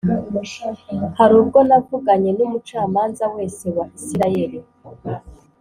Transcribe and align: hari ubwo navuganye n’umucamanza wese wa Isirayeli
hari 1.17 1.33
ubwo 1.41 1.59
navuganye 1.67 2.29
n’umucamanza 2.37 3.25
wese 3.35 3.65
wa 3.75 3.85
Isirayeli 3.97 4.59